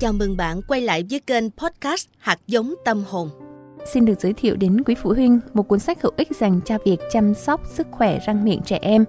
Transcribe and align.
Chào 0.00 0.12
mừng 0.12 0.36
bạn 0.36 0.60
quay 0.68 0.80
lại 0.80 1.04
với 1.10 1.20
kênh 1.20 1.50
podcast 1.50 2.08
Hạt 2.18 2.38
giống 2.46 2.74
tâm 2.84 3.04
hồn. 3.08 3.30
Xin 3.92 4.04
được 4.04 4.20
giới 4.20 4.32
thiệu 4.32 4.56
đến 4.56 4.82
quý 4.84 4.94
phụ 5.02 5.12
huynh 5.12 5.40
một 5.54 5.62
cuốn 5.62 5.78
sách 5.78 6.02
hữu 6.02 6.12
ích 6.16 6.28
dành 6.40 6.60
cho 6.64 6.78
việc 6.84 6.96
chăm 7.12 7.34
sóc 7.34 7.60
sức 7.74 7.86
khỏe 7.90 8.18
răng 8.26 8.44
miệng 8.44 8.60
trẻ 8.66 8.78
em. 8.82 9.04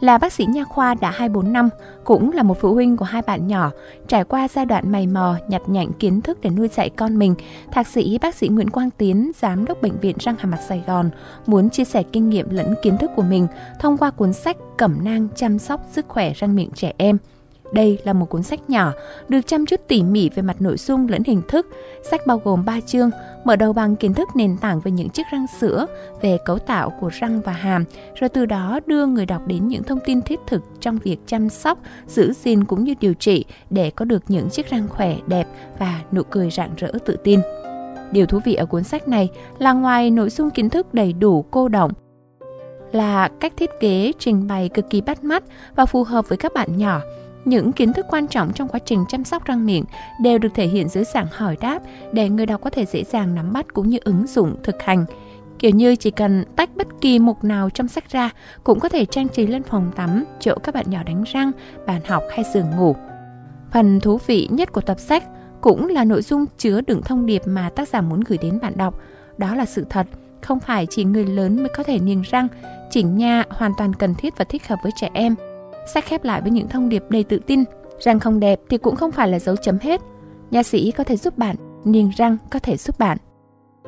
Là 0.00 0.18
bác 0.18 0.32
sĩ 0.32 0.44
nha 0.44 0.64
khoa 0.64 0.94
đã 0.94 1.10
24 1.10 1.52
năm, 1.52 1.68
cũng 2.04 2.32
là 2.32 2.42
một 2.42 2.60
phụ 2.60 2.74
huynh 2.74 2.96
của 2.96 3.04
hai 3.04 3.22
bạn 3.22 3.46
nhỏ, 3.46 3.70
trải 4.08 4.24
qua 4.24 4.48
giai 4.48 4.66
đoạn 4.66 4.92
mày 4.92 5.06
mò, 5.06 5.36
nhặt 5.48 5.62
nhạnh 5.66 5.92
kiến 5.98 6.20
thức 6.20 6.40
để 6.40 6.50
nuôi 6.50 6.68
dạy 6.68 6.90
con 6.90 7.18
mình, 7.18 7.34
thạc 7.72 7.86
sĩ 7.86 8.18
bác 8.18 8.34
sĩ 8.34 8.48
Nguyễn 8.48 8.70
Quang 8.70 8.90
Tiến, 8.90 9.30
giám 9.38 9.64
đốc 9.64 9.82
bệnh 9.82 10.00
viện 10.00 10.16
răng 10.20 10.36
hàm 10.38 10.50
mặt 10.50 10.60
Sài 10.68 10.82
Gòn, 10.86 11.10
muốn 11.46 11.70
chia 11.70 11.84
sẻ 11.84 12.02
kinh 12.02 12.30
nghiệm 12.30 12.50
lẫn 12.50 12.74
kiến 12.82 12.98
thức 12.98 13.10
của 13.16 13.22
mình 13.22 13.46
thông 13.80 13.98
qua 13.98 14.10
cuốn 14.10 14.32
sách 14.32 14.56
Cẩm 14.78 14.98
nang 15.04 15.28
chăm 15.36 15.58
sóc 15.58 15.80
sức 15.92 16.08
khỏe 16.08 16.32
răng 16.36 16.56
miệng 16.56 16.70
trẻ 16.74 16.92
em. 16.96 17.18
Đây 17.72 17.98
là 18.04 18.12
một 18.12 18.26
cuốn 18.30 18.42
sách 18.42 18.70
nhỏ, 18.70 18.92
được 19.28 19.46
chăm 19.46 19.66
chút 19.66 19.80
tỉ 19.88 20.02
mỉ 20.02 20.30
về 20.34 20.42
mặt 20.42 20.62
nội 20.62 20.76
dung 20.76 21.08
lẫn 21.08 21.22
hình 21.24 21.42
thức. 21.48 21.66
Sách 22.10 22.26
bao 22.26 22.40
gồm 22.44 22.64
3 22.64 22.80
chương, 22.80 23.10
mở 23.44 23.56
đầu 23.56 23.72
bằng 23.72 23.96
kiến 23.96 24.14
thức 24.14 24.28
nền 24.34 24.56
tảng 24.56 24.80
về 24.80 24.90
những 24.90 25.08
chiếc 25.08 25.22
răng 25.32 25.46
sữa, 25.60 25.86
về 26.20 26.38
cấu 26.44 26.58
tạo 26.58 26.90
của 27.00 27.08
răng 27.08 27.40
và 27.40 27.52
hàm, 27.52 27.84
rồi 28.14 28.28
từ 28.28 28.46
đó 28.46 28.80
đưa 28.86 29.06
người 29.06 29.26
đọc 29.26 29.42
đến 29.46 29.68
những 29.68 29.82
thông 29.82 29.98
tin 30.04 30.22
thiết 30.22 30.40
thực 30.46 30.62
trong 30.80 30.98
việc 30.98 31.18
chăm 31.26 31.48
sóc, 31.48 31.78
giữ 32.06 32.32
gìn 32.32 32.64
cũng 32.64 32.84
như 32.84 32.94
điều 33.00 33.14
trị 33.14 33.44
để 33.70 33.90
có 33.90 34.04
được 34.04 34.22
những 34.28 34.50
chiếc 34.50 34.70
răng 34.70 34.88
khỏe, 34.88 35.16
đẹp 35.26 35.48
và 35.78 36.00
nụ 36.12 36.22
cười 36.22 36.50
rạng 36.50 36.70
rỡ 36.76 36.92
tự 37.04 37.16
tin. 37.24 37.40
Điều 38.12 38.26
thú 38.26 38.40
vị 38.44 38.54
ở 38.54 38.66
cuốn 38.66 38.84
sách 38.84 39.08
này 39.08 39.28
là 39.58 39.72
ngoài 39.72 40.10
nội 40.10 40.30
dung 40.30 40.50
kiến 40.50 40.70
thức 40.70 40.94
đầy 40.94 41.12
đủ 41.12 41.44
cô 41.50 41.68
động, 41.68 41.92
là 42.92 43.28
cách 43.40 43.52
thiết 43.56 43.70
kế 43.80 44.12
trình 44.18 44.46
bày 44.46 44.68
cực 44.68 44.90
kỳ 44.90 45.00
bắt 45.00 45.24
mắt 45.24 45.44
và 45.76 45.86
phù 45.86 46.04
hợp 46.04 46.28
với 46.28 46.38
các 46.38 46.52
bạn 46.54 46.76
nhỏ 46.76 47.00
những 47.48 47.72
kiến 47.72 47.92
thức 47.92 48.06
quan 48.08 48.26
trọng 48.26 48.52
trong 48.52 48.68
quá 48.68 48.80
trình 48.84 49.04
chăm 49.08 49.24
sóc 49.24 49.44
răng 49.44 49.66
miệng 49.66 49.84
đều 50.22 50.38
được 50.38 50.48
thể 50.54 50.66
hiện 50.66 50.88
dưới 50.88 51.04
dạng 51.14 51.26
hỏi 51.32 51.56
đáp 51.60 51.82
để 52.12 52.28
người 52.28 52.46
đọc 52.46 52.60
có 52.60 52.70
thể 52.70 52.86
dễ 52.86 53.04
dàng 53.04 53.34
nắm 53.34 53.52
bắt 53.52 53.66
cũng 53.74 53.88
như 53.88 53.98
ứng 54.04 54.26
dụng 54.26 54.56
thực 54.62 54.82
hành. 54.82 55.04
Kiểu 55.58 55.70
như 55.70 55.96
chỉ 55.96 56.10
cần 56.10 56.44
tách 56.56 56.76
bất 56.76 56.86
kỳ 57.00 57.18
mục 57.18 57.44
nào 57.44 57.70
trong 57.70 57.88
sách 57.88 58.10
ra 58.10 58.30
cũng 58.64 58.80
có 58.80 58.88
thể 58.88 59.04
trang 59.04 59.28
trí 59.28 59.46
lên 59.46 59.62
phòng 59.62 59.90
tắm, 59.96 60.24
chỗ 60.40 60.54
các 60.62 60.74
bạn 60.74 60.90
nhỏ 60.90 61.02
đánh 61.02 61.24
răng, 61.32 61.50
bàn 61.86 62.00
học 62.06 62.22
hay 62.30 62.44
giường 62.54 62.70
ngủ. 62.76 62.96
Phần 63.72 64.00
thú 64.00 64.18
vị 64.26 64.48
nhất 64.50 64.72
của 64.72 64.80
tập 64.80 65.00
sách 65.00 65.24
cũng 65.60 65.88
là 65.88 66.04
nội 66.04 66.22
dung 66.22 66.44
chứa 66.58 66.80
đựng 66.80 67.02
thông 67.02 67.26
điệp 67.26 67.42
mà 67.46 67.70
tác 67.70 67.88
giả 67.88 68.00
muốn 68.00 68.20
gửi 68.20 68.38
đến 68.38 68.58
bạn 68.62 68.72
đọc. 68.76 69.00
Đó 69.38 69.54
là 69.54 69.64
sự 69.64 69.86
thật, 69.90 70.06
không 70.42 70.60
phải 70.60 70.86
chỉ 70.86 71.04
người 71.04 71.26
lớn 71.26 71.56
mới 71.56 71.68
có 71.76 71.82
thể 71.82 71.98
niềng 71.98 72.22
răng, 72.30 72.48
chỉnh 72.90 73.16
nha 73.16 73.44
hoàn 73.50 73.72
toàn 73.78 73.94
cần 73.94 74.14
thiết 74.14 74.38
và 74.38 74.44
thích 74.44 74.68
hợp 74.68 74.78
với 74.82 74.92
trẻ 75.00 75.10
em– 75.12 75.34
Sách 75.94 76.04
khép 76.06 76.24
lại 76.24 76.40
với 76.40 76.50
những 76.50 76.68
thông 76.68 76.88
điệp 76.88 77.04
đầy 77.08 77.24
tự 77.24 77.38
tin, 77.46 77.64
răng 77.98 78.20
không 78.20 78.40
đẹp 78.40 78.60
thì 78.68 78.78
cũng 78.78 78.96
không 78.96 79.12
phải 79.12 79.28
là 79.28 79.38
dấu 79.38 79.56
chấm 79.56 79.78
hết. 79.78 80.00
Nha 80.50 80.62
sĩ 80.62 80.90
có 80.90 81.04
thể 81.04 81.16
giúp 81.16 81.38
bạn, 81.38 81.56
niềng 81.84 82.10
răng 82.16 82.36
có 82.50 82.58
thể 82.58 82.76
giúp 82.76 82.98
bạn. 82.98 83.18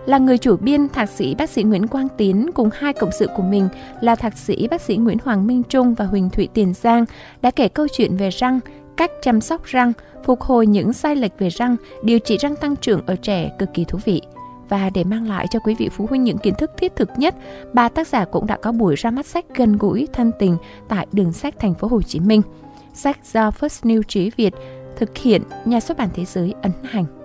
Là 0.07 0.19
người 0.19 0.39
chủ 0.39 0.57
biên, 0.57 0.89
thạc 0.89 1.09
sĩ 1.09 1.35
bác 1.35 1.51
sĩ 1.51 1.63
Nguyễn 1.63 1.87
Quang 1.87 2.09
Tiến 2.17 2.51
cùng 2.55 2.71
hai 2.75 2.93
cộng 2.93 3.13
sự 3.13 3.29
của 3.37 3.43
mình 3.43 3.69
là 4.01 4.15
thạc 4.15 4.39
sĩ 4.39 4.69
bác 4.69 4.81
sĩ 4.81 4.97
Nguyễn 4.97 5.19
Hoàng 5.25 5.47
Minh 5.47 5.63
Trung 5.63 5.95
và 5.95 6.05
Huỳnh 6.05 6.31
Thụy 6.31 6.49
Tiền 6.55 6.75
Giang 6.75 7.05
đã 7.43 7.51
kể 7.51 7.69
câu 7.69 7.87
chuyện 7.93 8.17
về 8.17 8.31
răng, 8.31 8.61
cách 8.97 9.11
chăm 9.23 9.41
sóc 9.41 9.65
răng, 9.65 9.93
phục 10.25 10.41
hồi 10.41 10.67
những 10.67 10.93
sai 10.93 11.17
lệch 11.17 11.39
về 11.39 11.49
răng, 11.49 11.77
điều 12.03 12.19
trị 12.19 12.37
răng 12.37 12.57
tăng 12.57 12.77
trưởng 12.77 13.07
ở 13.07 13.17
trẻ 13.17 13.51
cực 13.59 13.69
kỳ 13.75 13.85
thú 13.85 13.99
vị. 14.05 14.23
Và 14.71 14.91
để 14.91 15.05
mang 15.05 15.29
lại 15.29 15.47
cho 15.51 15.59
quý 15.59 15.75
vị 15.79 15.89
phụ 15.89 16.07
huynh 16.11 16.25
những 16.25 16.39
kiến 16.39 16.55
thức 16.55 16.71
thiết 16.77 16.97
thực 16.97 17.11
nhất, 17.17 17.35
ba 17.73 17.89
tác 17.89 18.09
giả 18.09 18.25
cũng 18.25 18.47
đã 18.47 18.57
có 18.57 18.73
buổi 18.73 18.95
ra 18.97 19.11
mắt 19.11 19.27
sách 19.27 19.45
gần 19.55 19.77
gũi, 19.77 20.09
thân 20.13 20.33
tình 20.39 20.57
tại 20.89 21.07
đường 21.13 21.33
sách 21.33 21.55
thành 21.59 21.75
phố 21.75 21.89
Hồ 21.89 22.03
Chí 22.03 22.21
Minh. 22.21 22.43
Sách 22.95 23.19
do 23.33 23.51
First 23.51 23.89
New 23.89 24.03
Trí 24.03 24.31
Việt 24.37 24.55
thực 24.97 25.19
hiện 25.19 25.43
nhà 25.65 25.81
xuất 25.81 25.99
bản 25.99 26.09
thế 26.15 26.25
giới 26.25 26.55
ấn 26.63 26.73
hành. 26.85 27.20